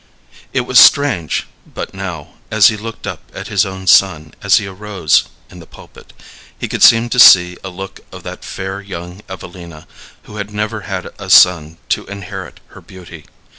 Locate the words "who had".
10.23-10.51